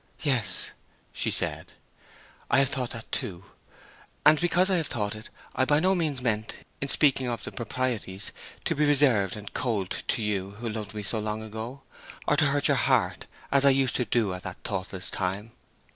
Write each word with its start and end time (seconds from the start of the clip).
"Yes," 0.21 0.71
she 1.13 1.29
said, 1.29 1.73
"I 2.49 2.57
have 2.57 2.69
thought 2.69 2.89
that, 2.89 3.11
too. 3.11 3.45
And, 4.25 4.41
because 4.41 4.71
I 4.71 4.77
have 4.77 4.87
thought 4.87 5.13
it, 5.13 5.29
I 5.53 5.63
by 5.63 5.79
no 5.79 5.93
means 5.93 6.23
meant, 6.23 6.65
in 6.81 6.87
speaking 6.87 7.27
of 7.27 7.43
the 7.43 7.51
proprieties, 7.51 8.31
to 8.65 8.73
be 8.73 8.87
reserved 8.87 9.35
and 9.37 9.53
cold 9.53 9.91
to 10.07 10.23
you 10.23 10.53
who 10.57 10.69
loved 10.69 10.95
me 10.95 11.03
so 11.03 11.19
long 11.19 11.43
ago, 11.43 11.83
or 12.27 12.35
to 12.37 12.47
hurt 12.47 12.67
your 12.67 12.77
heart 12.77 13.27
as 13.51 13.63
I 13.63 13.69
used 13.69 13.95
to 13.97 14.05
do 14.05 14.33
at 14.33 14.41
that 14.41 14.57
thoughtless 14.63 15.11
time. 15.11 15.51